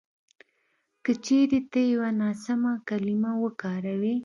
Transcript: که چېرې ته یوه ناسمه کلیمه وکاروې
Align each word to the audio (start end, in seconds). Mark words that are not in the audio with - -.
که 1.03 1.11
چېرې 1.25 1.59
ته 1.71 1.79
یوه 1.91 2.09
ناسمه 2.21 2.71
کلیمه 2.87 3.31
وکاروې 3.43 4.15